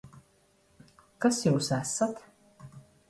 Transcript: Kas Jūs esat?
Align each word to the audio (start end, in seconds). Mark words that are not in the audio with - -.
Kas 1.25 1.41
Jūs 1.49 1.69
esat? 1.79 2.25